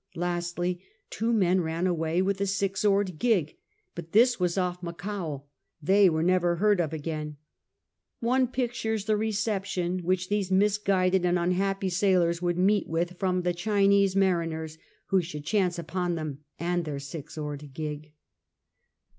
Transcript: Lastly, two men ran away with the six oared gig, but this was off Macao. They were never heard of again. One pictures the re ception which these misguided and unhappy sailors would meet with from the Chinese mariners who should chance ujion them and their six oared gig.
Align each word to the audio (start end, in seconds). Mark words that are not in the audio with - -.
Lastly, 0.15 0.81
two 1.11 1.31
men 1.31 1.61
ran 1.61 1.85
away 1.85 2.23
with 2.23 2.39
the 2.39 2.47
six 2.47 2.83
oared 2.83 3.19
gig, 3.19 3.55
but 3.93 4.13
this 4.13 4.39
was 4.39 4.57
off 4.57 4.81
Macao. 4.81 5.43
They 5.79 6.09
were 6.09 6.23
never 6.23 6.55
heard 6.55 6.81
of 6.81 6.91
again. 6.91 7.37
One 8.19 8.47
pictures 8.47 9.05
the 9.05 9.15
re 9.15 9.31
ception 9.31 10.01
which 10.01 10.27
these 10.27 10.49
misguided 10.49 11.23
and 11.23 11.37
unhappy 11.37 11.89
sailors 11.89 12.41
would 12.41 12.57
meet 12.57 12.87
with 12.89 13.19
from 13.19 13.43
the 13.43 13.53
Chinese 13.53 14.15
mariners 14.15 14.79
who 15.09 15.21
should 15.21 15.45
chance 15.45 15.77
ujion 15.77 16.15
them 16.15 16.39
and 16.57 16.83
their 16.83 16.97
six 16.97 17.37
oared 17.37 17.71
gig. 17.75 18.11